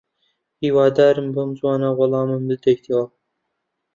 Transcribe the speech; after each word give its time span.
هیوادارم 0.61 1.27
بەم 1.35 1.49
زووانە 1.59 1.89
وەڵامم 1.99 2.43
بدەیتەوە. 2.49 3.03